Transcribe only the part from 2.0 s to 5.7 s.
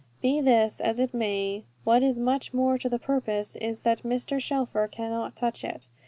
is much more to the purpose is that Mr. Shelfer cannot touch